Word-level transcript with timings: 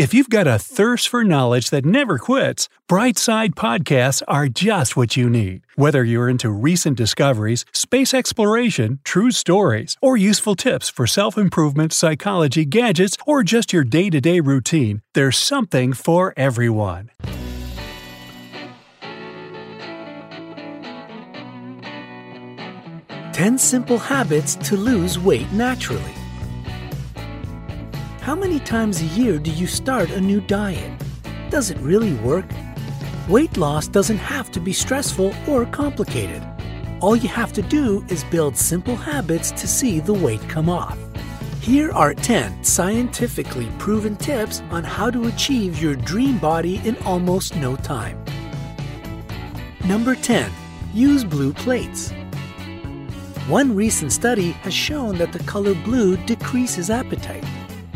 If 0.00 0.14
you've 0.14 0.30
got 0.30 0.46
a 0.46 0.58
thirst 0.58 1.10
for 1.10 1.24
knowledge 1.24 1.68
that 1.68 1.84
never 1.84 2.16
quits, 2.16 2.70
Brightside 2.88 3.50
Podcasts 3.50 4.22
are 4.26 4.48
just 4.48 4.96
what 4.96 5.14
you 5.14 5.28
need. 5.28 5.60
Whether 5.76 6.02
you're 6.02 6.30
into 6.30 6.48
recent 6.48 6.96
discoveries, 6.96 7.66
space 7.74 8.14
exploration, 8.14 9.00
true 9.04 9.30
stories, 9.30 9.98
or 10.00 10.16
useful 10.16 10.56
tips 10.56 10.88
for 10.88 11.06
self 11.06 11.36
improvement, 11.36 11.92
psychology, 11.92 12.64
gadgets, 12.64 13.18
or 13.26 13.42
just 13.42 13.74
your 13.74 13.84
day 13.84 14.08
to 14.08 14.22
day 14.22 14.40
routine, 14.40 15.02
there's 15.12 15.36
something 15.36 15.92
for 15.92 16.32
everyone. 16.34 17.10
Ten 23.34 23.58
simple 23.58 23.98
habits 23.98 24.54
to 24.66 24.78
lose 24.78 25.18
weight 25.18 25.52
naturally. 25.52 26.14
How 28.20 28.36
many 28.36 28.60
times 28.60 29.00
a 29.00 29.06
year 29.06 29.38
do 29.38 29.50
you 29.50 29.66
start 29.66 30.10
a 30.10 30.20
new 30.20 30.42
diet? 30.42 30.92
Does 31.48 31.70
it 31.70 31.78
really 31.78 32.12
work? 32.16 32.44
Weight 33.30 33.56
loss 33.56 33.88
doesn't 33.88 34.18
have 34.18 34.50
to 34.52 34.60
be 34.60 34.74
stressful 34.74 35.34
or 35.48 35.64
complicated. 35.64 36.42
All 37.00 37.16
you 37.16 37.30
have 37.30 37.54
to 37.54 37.62
do 37.62 38.04
is 38.10 38.22
build 38.24 38.58
simple 38.58 38.94
habits 38.94 39.50
to 39.52 39.66
see 39.66 40.00
the 40.00 40.12
weight 40.12 40.46
come 40.50 40.68
off. 40.68 40.98
Here 41.62 41.90
are 41.92 42.12
10 42.12 42.62
scientifically 42.62 43.70
proven 43.78 44.16
tips 44.16 44.60
on 44.70 44.84
how 44.84 45.10
to 45.10 45.26
achieve 45.26 45.80
your 45.80 45.96
dream 45.96 46.36
body 46.36 46.76
in 46.84 46.98
almost 46.98 47.56
no 47.56 47.74
time. 47.74 48.22
Number 49.86 50.14
10. 50.14 50.52
Use 50.92 51.24
blue 51.24 51.54
plates. 51.54 52.12
One 53.48 53.74
recent 53.74 54.12
study 54.12 54.50
has 54.62 54.74
shown 54.74 55.16
that 55.16 55.32
the 55.32 55.42
color 55.44 55.74
blue 55.74 56.18
decreases 56.18 56.90
appetite. 56.90 57.44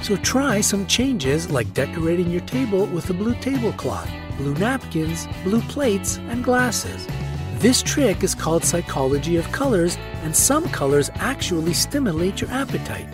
So 0.04 0.16
try 0.16 0.60
some 0.60 0.86
changes 0.86 1.50
like 1.50 1.72
decorating 1.72 2.30
your 2.30 2.42
table 2.42 2.84
with 2.84 3.08
a 3.08 3.14
blue 3.14 3.34
tablecloth, 3.36 4.10
blue 4.36 4.54
napkins, 4.56 5.26
blue 5.44 5.62
plates, 5.62 6.18
and 6.28 6.44
glasses. 6.44 7.08
This 7.54 7.82
trick 7.82 8.22
is 8.22 8.34
called 8.34 8.66
psychology 8.66 9.38
of 9.38 9.50
colors, 9.50 9.96
and 10.22 10.36
some 10.36 10.68
colors 10.68 11.10
actually 11.14 11.72
stimulate 11.72 12.42
your 12.42 12.50
appetite. 12.50 13.08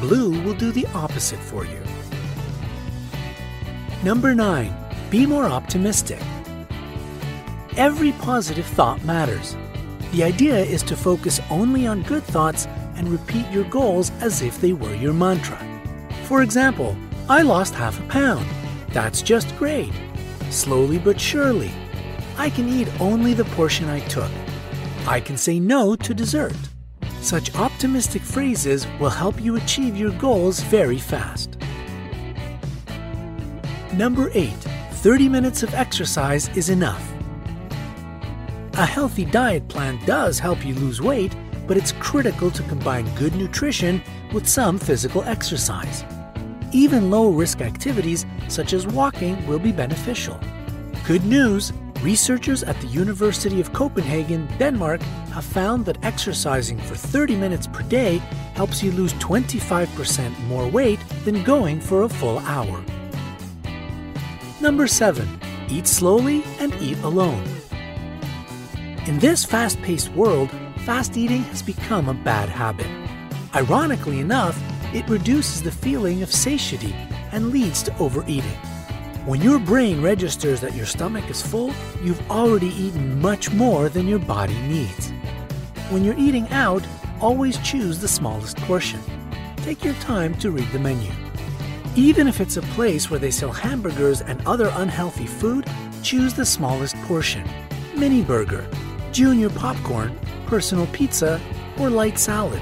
Blue 0.00 0.42
will 0.42 0.54
do 0.54 0.72
the 0.72 0.84
opposite 0.86 1.38
for 1.38 1.64
you. 1.64 1.80
Number 4.02 4.34
9. 4.34 4.74
Be 5.10 5.26
more 5.26 5.44
optimistic. 5.44 6.20
Every 7.76 8.10
positive 8.10 8.66
thought 8.66 9.04
matters. 9.04 9.56
The 10.10 10.24
idea 10.24 10.58
is 10.58 10.82
to 10.82 10.96
focus 10.96 11.38
only 11.50 11.86
on 11.86 12.02
good 12.02 12.24
thoughts 12.24 12.66
and 12.96 13.08
repeat 13.10 13.48
your 13.52 13.64
goals 13.70 14.10
as 14.20 14.42
if 14.42 14.60
they 14.60 14.72
were 14.72 14.96
your 14.96 15.12
mantra. 15.12 15.71
For 16.32 16.40
example, 16.40 16.96
I 17.28 17.42
lost 17.42 17.74
half 17.74 18.00
a 18.00 18.08
pound. 18.08 18.46
That's 18.88 19.20
just 19.20 19.54
great. 19.58 19.92
Slowly 20.48 20.96
but 20.96 21.20
surely. 21.20 21.70
I 22.38 22.48
can 22.48 22.70
eat 22.70 22.88
only 23.02 23.34
the 23.34 23.44
portion 23.44 23.90
I 23.90 24.00
took. 24.08 24.30
I 25.06 25.20
can 25.20 25.36
say 25.36 25.60
no 25.60 25.94
to 25.96 26.14
dessert. 26.14 26.56
Such 27.20 27.54
optimistic 27.54 28.22
phrases 28.22 28.86
will 28.98 29.10
help 29.10 29.42
you 29.42 29.56
achieve 29.56 29.94
your 29.94 30.12
goals 30.12 30.60
very 30.60 30.96
fast. 30.96 31.58
Number 33.92 34.30
8. 34.32 34.48
30 35.02 35.28
minutes 35.28 35.62
of 35.62 35.74
exercise 35.74 36.48
is 36.56 36.70
enough. 36.70 37.12
A 38.78 38.86
healthy 38.86 39.26
diet 39.26 39.68
plan 39.68 40.02
does 40.06 40.38
help 40.38 40.64
you 40.64 40.74
lose 40.76 41.02
weight, 41.02 41.36
but 41.66 41.76
it's 41.76 41.92
critical 42.00 42.50
to 42.52 42.62
combine 42.62 43.04
good 43.16 43.34
nutrition 43.34 44.00
with 44.32 44.48
some 44.48 44.78
physical 44.78 45.22
exercise. 45.24 46.06
Even 46.72 47.10
low 47.10 47.28
risk 47.28 47.60
activities 47.60 48.24
such 48.48 48.72
as 48.72 48.86
walking 48.86 49.46
will 49.46 49.58
be 49.58 49.72
beneficial. 49.72 50.40
Good 51.06 51.24
news! 51.24 51.72
Researchers 52.00 52.64
at 52.64 52.80
the 52.80 52.86
University 52.88 53.60
of 53.60 53.72
Copenhagen, 53.72 54.48
Denmark, 54.58 55.02
have 55.32 55.44
found 55.44 55.84
that 55.84 56.02
exercising 56.02 56.78
for 56.78 56.96
30 56.96 57.36
minutes 57.36 57.66
per 57.66 57.82
day 57.82 58.18
helps 58.54 58.82
you 58.82 58.90
lose 58.90 59.12
25% 59.14 60.36
more 60.46 60.66
weight 60.66 60.98
than 61.24 61.44
going 61.44 61.80
for 61.80 62.02
a 62.02 62.08
full 62.08 62.38
hour. 62.40 62.82
Number 64.60 64.86
7. 64.86 65.28
Eat 65.68 65.86
slowly 65.86 66.42
and 66.58 66.74
eat 66.80 66.98
alone. 67.02 67.44
In 69.06 69.18
this 69.18 69.44
fast 69.44 69.80
paced 69.82 70.10
world, 70.12 70.50
fast 70.84 71.16
eating 71.16 71.42
has 71.44 71.62
become 71.62 72.08
a 72.08 72.14
bad 72.14 72.48
habit. 72.48 72.86
Ironically 73.54 74.18
enough, 74.18 74.58
it 74.94 75.08
reduces 75.08 75.62
the 75.62 75.70
feeling 75.70 76.22
of 76.22 76.32
satiety 76.32 76.94
and 77.32 77.50
leads 77.50 77.82
to 77.84 77.98
overeating. 77.98 78.58
When 79.24 79.40
your 79.40 79.58
brain 79.58 80.02
registers 80.02 80.60
that 80.60 80.74
your 80.74 80.86
stomach 80.86 81.30
is 81.30 81.40
full, 81.40 81.72
you've 82.02 82.30
already 82.30 82.68
eaten 82.68 83.20
much 83.20 83.50
more 83.52 83.88
than 83.88 84.08
your 84.08 84.18
body 84.18 84.58
needs. 84.62 85.10
When 85.90 86.04
you're 86.04 86.18
eating 86.18 86.48
out, 86.48 86.86
always 87.20 87.58
choose 87.58 88.00
the 88.00 88.08
smallest 88.08 88.56
portion. 88.58 89.00
Take 89.58 89.84
your 89.84 89.94
time 89.94 90.34
to 90.38 90.50
read 90.50 90.68
the 90.72 90.78
menu. 90.78 91.10
Even 91.94 92.26
if 92.26 92.40
it's 92.40 92.56
a 92.56 92.62
place 92.62 93.10
where 93.10 93.20
they 93.20 93.30
sell 93.30 93.52
hamburgers 93.52 94.22
and 94.22 94.44
other 94.46 94.72
unhealthy 94.74 95.26
food, 95.26 95.66
choose 96.02 96.34
the 96.34 96.46
smallest 96.46 96.96
portion 97.02 97.48
mini 97.94 98.22
burger, 98.22 98.66
junior 99.12 99.50
popcorn, 99.50 100.18
personal 100.46 100.86
pizza, 100.88 101.40
or 101.78 101.90
light 101.90 102.18
salad. 102.18 102.60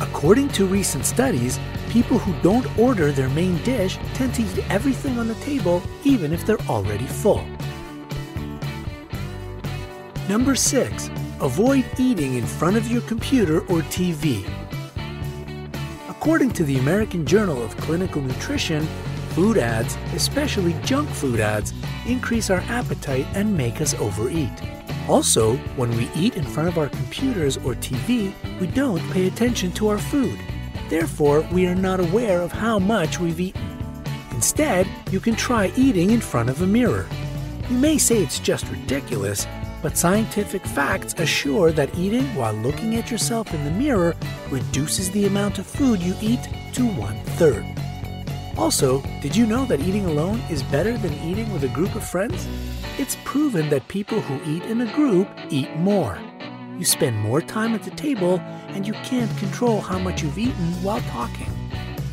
According 0.00 0.48
to 0.50 0.66
recent 0.66 1.04
studies, 1.04 1.60
people 1.90 2.18
who 2.18 2.32
don't 2.42 2.66
order 2.78 3.12
their 3.12 3.28
main 3.28 3.62
dish 3.64 3.98
tend 4.14 4.34
to 4.34 4.42
eat 4.42 4.70
everything 4.70 5.18
on 5.18 5.28
the 5.28 5.34
table 5.36 5.82
even 6.04 6.32
if 6.32 6.46
they're 6.46 6.60
already 6.68 7.06
full. 7.06 7.44
Number 10.28 10.54
6. 10.54 11.10
Avoid 11.40 11.84
eating 11.98 12.34
in 12.34 12.46
front 12.46 12.76
of 12.76 12.88
your 12.88 13.02
computer 13.02 13.60
or 13.62 13.80
TV. 13.90 14.48
According 16.08 16.52
to 16.52 16.64
the 16.64 16.78
American 16.78 17.26
Journal 17.26 17.62
of 17.62 17.76
Clinical 17.78 18.22
Nutrition, 18.22 18.86
food 19.30 19.58
ads, 19.58 19.96
especially 20.14 20.74
junk 20.82 21.08
food 21.08 21.40
ads, 21.40 21.72
increase 22.06 22.48
our 22.48 22.60
appetite 22.68 23.26
and 23.34 23.56
make 23.56 23.80
us 23.80 23.94
overeat. 23.94 24.50
Also, 25.10 25.56
when 25.74 25.90
we 25.96 26.08
eat 26.14 26.36
in 26.36 26.44
front 26.44 26.68
of 26.68 26.78
our 26.78 26.88
computers 26.88 27.56
or 27.56 27.74
TV, 27.74 28.32
we 28.60 28.68
don't 28.68 29.02
pay 29.10 29.26
attention 29.26 29.72
to 29.72 29.88
our 29.88 29.98
food. 29.98 30.38
Therefore, 30.88 31.40
we 31.50 31.66
are 31.66 31.74
not 31.74 31.98
aware 31.98 32.40
of 32.40 32.52
how 32.52 32.78
much 32.78 33.18
we've 33.18 33.40
eaten. 33.40 33.60
Instead, 34.30 34.86
you 35.10 35.18
can 35.18 35.34
try 35.34 35.72
eating 35.76 36.10
in 36.10 36.20
front 36.20 36.48
of 36.48 36.62
a 36.62 36.66
mirror. 36.66 37.08
You 37.68 37.76
may 37.76 37.98
say 37.98 38.22
it's 38.22 38.38
just 38.38 38.70
ridiculous, 38.70 39.48
but 39.82 39.96
scientific 39.96 40.64
facts 40.64 41.14
assure 41.18 41.72
that 41.72 41.98
eating 41.98 42.32
while 42.36 42.54
looking 42.54 42.94
at 42.94 43.10
yourself 43.10 43.52
in 43.52 43.64
the 43.64 43.72
mirror 43.72 44.14
reduces 44.48 45.10
the 45.10 45.26
amount 45.26 45.58
of 45.58 45.66
food 45.66 46.00
you 46.00 46.14
eat 46.20 46.48
to 46.74 46.86
one 46.86 47.18
third. 47.34 47.66
Also, 48.56 49.02
did 49.22 49.34
you 49.34 49.46
know 49.46 49.64
that 49.64 49.80
eating 49.80 50.06
alone 50.06 50.40
is 50.50 50.62
better 50.64 50.96
than 50.98 51.12
eating 51.24 51.52
with 51.52 51.64
a 51.64 51.68
group 51.68 51.94
of 51.94 52.04
friends? 52.04 52.46
It's 52.98 53.16
proven 53.24 53.70
that 53.70 53.88
people 53.88 54.20
who 54.20 54.50
eat 54.50 54.62
in 54.64 54.80
a 54.80 54.92
group 54.94 55.28
eat 55.48 55.74
more. 55.76 56.18
You 56.78 56.84
spend 56.84 57.18
more 57.18 57.40
time 57.40 57.74
at 57.74 57.82
the 57.82 57.90
table 57.90 58.38
and 58.68 58.86
you 58.86 58.92
can't 59.04 59.34
control 59.38 59.80
how 59.80 59.98
much 59.98 60.22
you've 60.22 60.38
eaten 60.38 60.82
while 60.82 61.00
talking. 61.02 61.50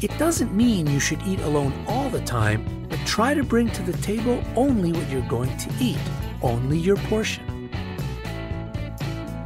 It 0.01 0.15
doesn't 0.17 0.53
mean 0.53 0.87
you 0.87 0.99
should 0.99 1.21
eat 1.23 1.39
alone 1.39 1.73
all 1.87 2.09
the 2.09 2.21
time, 2.21 2.85
but 2.87 2.99
try 3.05 3.33
to 3.33 3.43
bring 3.43 3.69
to 3.71 3.81
the 3.81 3.97
table 3.99 4.43
only 4.55 4.91
what 4.91 5.09
you're 5.09 5.21
going 5.27 5.55
to 5.57 5.69
eat, 5.79 5.99
only 6.41 6.77
your 6.77 6.97
portion. 6.97 7.69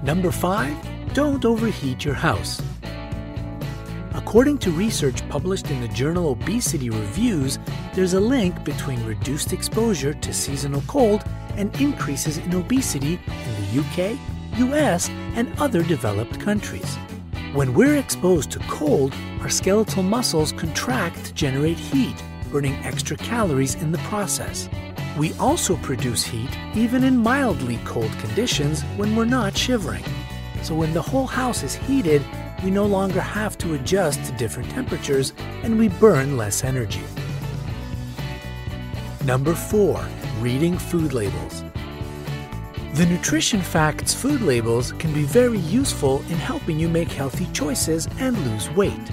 Number 0.04 0.32
5. 0.32 1.14
Don't 1.14 1.46
overheat 1.46 2.04
your 2.04 2.16
house. 2.16 2.62
According 4.14 4.58
to 4.60 4.72
research 4.72 5.28
published 5.30 5.72
in 5.72 5.80
the 5.80 5.88
journal 5.88 6.30
Obesity 6.30 6.90
Reviews, 6.90 7.60
there's 7.94 8.14
a 8.14 8.20
link 8.20 8.62
between 8.66 9.04
reduced 9.06 9.54
exposure 9.54 10.14
to 10.14 10.34
seasonal 10.34 10.84
cold 10.88 11.24
and 11.56 11.74
increases 11.80 12.38
in 12.38 12.54
obesity 12.54 13.14
in 13.14 13.56
the 13.62 13.80
UK, 13.80 14.18
US, 14.60 15.10
and 15.36 15.58
other 15.60 15.82
developed 15.84 16.40
countries. 16.42 16.98
When 17.54 17.74
we're 17.74 17.96
exposed 17.96 18.52
to 18.52 18.60
cold, 18.60 19.14
our 19.40 19.50
skeletal 19.50 20.04
muscles 20.04 20.52
contract 20.52 21.26
to 21.26 21.34
generate 21.34 21.78
heat, 21.78 22.22
burning 22.52 22.76
extra 22.84 23.16
calories 23.16 23.76
in 23.76 23.94
the 23.94 23.98
process. 24.00 24.70
We 25.18 25.34
also 25.36 25.78
produce 25.78 26.24
heat 26.24 26.50
even 26.76 27.06
in 27.06 27.18
mildly 27.18 27.80
cold 27.86 28.12
conditions 28.20 28.82
when 28.98 29.16
we're 29.16 29.26
not 29.26 29.58
shivering. 29.58 30.04
So 30.62 30.76
when 30.76 30.94
the 30.94 31.02
whole 31.02 31.28
house 31.28 31.64
is 31.64 31.76
heated, 31.76 32.24
we 32.64 32.70
no 32.70 32.86
longer 32.86 33.22
have 33.22 33.58
to 33.60 33.74
adjust 33.74 34.24
to 34.26 34.32
different 34.34 34.70
temperatures 34.70 35.34
and 35.64 35.78
we 35.78 35.90
burn 35.90 36.38
less 36.38 36.64
energy. 36.64 37.04
Number 39.26 39.54
4. 39.54 40.04
Reading 40.40 40.78
food 40.78 41.14
labels. 41.14 41.64
The 42.94 43.06
Nutrition 43.06 43.62
Facts 43.62 44.14
food 44.14 44.42
labels 44.42 44.92
can 44.94 45.14
be 45.14 45.24
very 45.24 45.60
useful 45.60 46.20
in 46.24 46.38
helping 46.38 46.80
you 46.80 46.90
make 46.90 47.12
healthy 47.12 47.48
choices 47.54 48.08
and 48.20 48.38
lose 48.46 48.70
weight. 48.72 49.12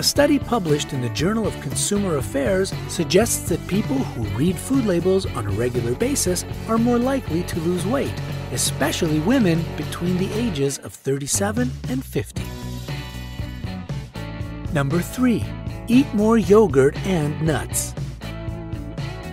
A 0.00 0.02
study 0.02 0.38
published 0.38 0.94
in 0.94 1.02
the 1.02 1.10
Journal 1.10 1.46
of 1.46 1.60
Consumer 1.60 2.16
Affairs 2.16 2.72
suggests 2.88 3.50
that 3.50 3.66
people 3.66 3.98
who 3.98 4.24
read 4.34 4.56
food 4.56 4.86
labels 4.86 5.26
on 5.26 5.46
a 5.46 5.50
regular 5.50 5.94
basis 5.94 6.46
are 6.68 6.78
more 6.78 6.98
likely 6.98 7.42
to 7.42 7.60
lose 7.60 7.84
weight, 7.84 8.14
especially 8.50 9.20
women 9.20 9.62
between 9.76 10.16
the 10.16 10.32
ages 10.32 10.78
of 10.78 10.94
37 10.94 11.70
and 11.90 12.02
50. 12.02 12.42
Number 14.72 15.02
3. 15.02 15.44
Eat 15.88 16.14
more 16.14 16.38
yogurt 16.38 16.96
and 17.04 17.38
nuts. 17.42 17.92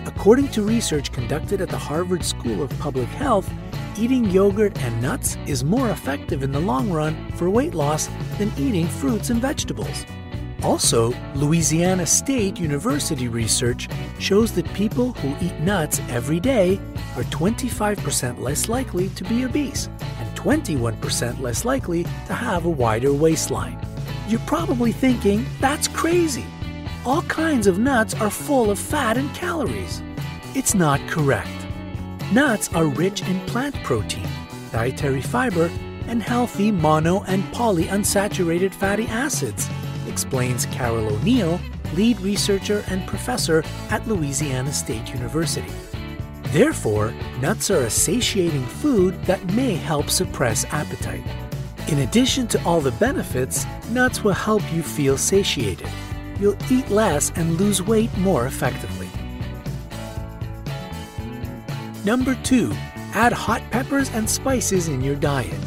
According 0.04 0.48
to 0.48 0.60
research 0.60 1.12
conducted 1.12 1.62
at 1.62 1.70
the 1.70 1.78
Harvard 1.78 2.22
School 2.22 2.62
of 2.62 2.78
Public 2.78 3.08
Health, 3.08 3.50
eating 3.96 4.26
yogurt 4.26 4.78
and 4.82 5.00
nuts 5.00 5.38
is 5.46 5.64
more 5.64 5.88
effective 5.88 6.42
in 6.42 6.52
the 6.52 6.60
long 6.60 6.90
run 6.90 7.32
for 7.36 7.48
weight 7.48 7.72
loss 7.72 8.10
than 8.36 8.52
eating 8.58 8.86
fruits 8.86 9.30
and 9.30 9.40
vegetables. 9.40 10.04
Also, 10.62 11.12
Louisiana 11.34 12.04
State 12.04 12.58
University 12.58 13.28
research 13.28 13.88
shows 14.18 14.52
that 14.52 14.72
people 14.74 15.12
who 15.12 15.36
eat 15.44 15.58
nuts 15.60 16.00
every 16.08 16.40
day 16.40 16.80
are 17.16 17.22
25% 17.24 18.40
less 18.40 18.68
likely 18.68 19.08
to 19.10 19.24
be 19.24 19.44
obese 19.44 19.88
and 20.18 20.36
21% 20.36 21.40
less 21.40 21.64
likely 21.64 22.02
to 22.26 22.34
have 22.34 22.64
a 22.64 22.70
wider 22.70 23.12
waistline. 23.12 23.78
You're 24.26 24.40
probably 24.40 24.92
thinking, 24.92 25.46
that's 25.60 25.86
crazy. 25.88 26.44
All 27.06 27.22
kinds 27.22 27.66
of 27.66 27.78
nuts 27.78 28.14
are 28.14 28.30
full 28.30 28.70
of 28.70 28.78
fat 28.78 29.16
and 29.16 29.32
calories. 29.34 30.02
It's 30.54 30.74
not 30.74 31.00
correct. 31.08 31.48
Nuts 32.32 32.68
are 32.74 32.86
rich 32.86 33.22
in 33.22 33.40
plant 33.46 33.74
protein, 33.84 34.28
dietary 34.72 35.22
fiber, 35.22 35.70
and 36.08 36.22
healthy 36.22 36.72
mono 36.72 37.22
and 37.24 37.42
polyunsaturated 37.54 38.74
fatty 38.74 39.06
acids, 39.06 39.68
explains 40.18 40.66
Carol 40.66 41.14
O'Neill, 41.14 41.60
lead 41.94 42.20
researcher 42.20 42.82
and 42.88 43.06
professor 43.06 43.62
at 43.88 44.04
Louisiana 44.08 44.72
State 44.72 45.14
University. 45.14 45.72
Therefore, 46.46 47.14
nuts 47.40 47.70
are 47.70 47.82
a 47.82 47.90
satiating 47.90 48.66
food 48.66 49.14
that 49.26 49.44
may 49.52 49.74
help 49.74 50.10
suppress 50.10 50.64
appetite. 50.72 51.22
In 51.86 52.00
addition 52.00 52.48
to 52.48 52.64
all 52.64 52.80
the 52.80 52.90
benefits, 52.92 53.64
nuts 53.90 54.24
will 54.24 54.32
help 54.32 54.62
you 54.72 54.82
feel 54.82 55.16
satiated. 55.16 55.88
You'll 56.40 56.58
eat 56.68 56.90
less 56.90 57.30
and 57.36 57.52
lose 57.52 57.80
weight 57.80 58.10
more 58.18 58.46
effectively. 58.46 59.08
Number 62.04 62.34
2. 62.42 62.72
Add 63.12 63.32
hot 63.32 63.62
peppers 63.70 64.10
and 64.10 64.28
spices 64.28 64.88
in 64.88 65.00
your 65.00 65.14
diet. 65.14 65.60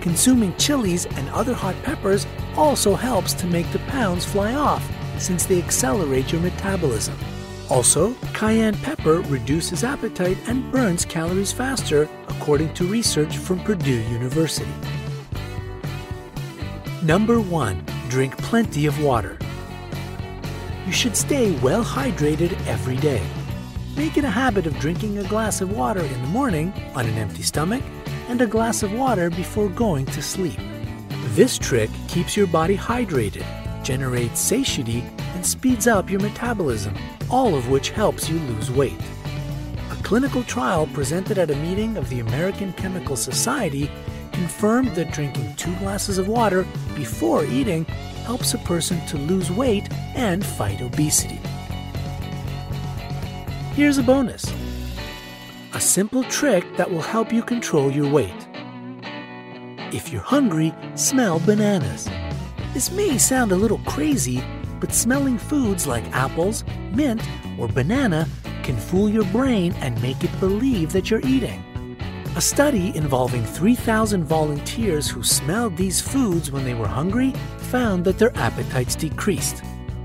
Consuming 0.00 0.54
chilies 0.56 1.06
and 1.06 1.28
other 1.30 1.54
hot 1.54 1.74
peppers 1.82 2.26
also 2.56 2.94
helps 2.94 3.32
to 3.34 3.46
make 3.46 3.70
the 3.72 3.80
pounds 3.80 4.24
fly 4.24 4.54
off 4.54 4.88
since 5.18 5.44
they 5.44 5.60
accelerate 5.60 6.30
your 6.32 6.40
metabolism. 6.40 7.16
Also, 7.68 8.14
cayenne 8.32 8.76
pepper 8.78 9.20
reduces 9.22 9.84
appetite 9.84 10.38
and 10.46 10.70
burns 10.70 11.04
calories 11.04 11.52
faster, 11.52 12.08
according 12.28 12.72
to 12.74 12.84
research 12.84 13.36
from 13.36 13.60
Purdue 13.60 14.00
University. 14.08 14.70
Number 17.02 17.40
1. 17.40 17.84
Drink 18.08 18.36
plenty 18.38 18.86
of 18.86 19.02
water. 19.02 19.36
You 20.86 20.92
should 20.92 21.16
stay 21.16 21.52
well 21.60 21.84
hydrated 21.84 22.52
every 22.66 22.96
day. 22.96 23.22
Make 23.96 24.16
it 24.16 24.24
a 24.24 24.30
habit 24.30 24.66
of 24.66 24.78
drinking 24.78 25.18
a 25.18 25.24
glass 25.24 25.60
of 25.60 25.76
water 25.76 26.00
in 26.00 26.22
the 26.22 26.28
morning 26.28 26.72
on 26.94 27.04
an 27.04 27.18
empty 27.18 27.42
stomach 27.42 27.82
and 28.28 28.40
a 28.40 28.46
glass 28.46 28.82
of 28.82 28.92
water 28.92 29.30
before 29.30 29.68
going 29.70 30.06
to 30.06 30.22
sleep. 30.22 30.60
This 31.30 31.58
trick 31.58 31.90
keeps 32.06 32.36
your 32.36 32.46
body 32.46 32.76
hydrated, 32.76 33.44
generates 33.82 34.38
satiety, 34.38 35.02
and 35.34 35.44
speeds 35.44 35.86
up 35.86 36.10
your 36.10 36.20
metabolism, 36.20 36.94
all 37.30 37.54
of 37.54 37.68
which 37.68 37.90
helps 37.90 38.28
you 38.28 38.38
lose 38.38 38.70
weight. 38.70 39.00
A 39.90 39.96
clinical 40.02 40.42
trial 40.42 40.86
presented 40.88 41.38
at 41.38 41.50
a 41.50 41.56
meeting 41.56 41.96
of 41.96 42.08
the 42.10 42.20
American 42.20 42.72
Chemical 42.74 43.16
Society 43.16 43.90
confirmed 44.32 44.94
that 44.94 45.12
drinking 45.12 45.54
two 45.56 45.74
glasses 45.76 46.18
of 46.18 46.28
water 46.28 46.66
before 46.94 47.44
eating 47.46 47.84
helps 48.24 48.54
a 48.54 48.58
person 48.58 49.04
to 49.06 49.16
lose 49.16 49.50
weight 49.50 49.92
and 50.14 50.44
fight 50.44 50.80
obesity. 50.80 51.40
Here's 53.74 53.98
a 53.98 54.02
bonus 54.02 54.44
a 55.78 55.80
simple 55.80 56.24
trick 56.24 56.64
that 56.76 56.90
will 56.90 57.00
help 57.00 57.32
you 57.32 57.40
control 57.40 57.88
your 57.88 58.10
weight. 58.10 58.48
If 59.92 60.10
you're 60.12 60.20
hungry, 60.20 60.74
smell 60.96 61.38
bananas. 61.38 62.08
This 62.74 62.90
may 62.90 63.16
sound 63.16 63.52
a 63.52 63.56
little 63.62 63.78
crazy, 63.86 64.42
but 64.80 64.92
smelling 64.92 65.38
foods 65.38 65.86
like 65.86 66.02
apples, 66.10 66.64
mint, 66.92 67.22
or 67.60 67.68
banana 67.68 68.26
can 68.64 68.76
fool 68.76 69.08
your 69.08 69.24
brain 69.26 69.72
and 69.74 70.02
make 70.02 70.24
it 70.24 70.40
believe 70.40 70.92
that 70.94 71.12
you're 71.12 71.24
eating. 71.24 71.62
A 72.34 72.40
study 72.40 72.90
involving 72.96 73.44
3,000 73.44 74.24
volunteers 74.24 75.08
who 75.08 75.22
smelled 75.22 75.76
these 75.76 76.00
foods 76.00 76.50
when 76.50 76.64
they 76.64 76.74
were 76.74 76.88
hungry 76.88 77.30
found 77.70 78.04
that 78.04 78.18
their 78.18 78.36
appetites 78.36 78.96
decreased, 78.96 79.62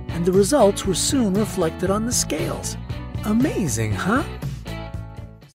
and 0.10 0.24
the 0.24 0.34
results 0.34 0.86
were 0.86 0.94
soon 0.94 1.34
reflected 1.34 1.90
on 1.90 2.06
the 2.06 2.12
scales. 2.12 2.78
Amazing, 3.26 3.94
huh? 3.94 4.22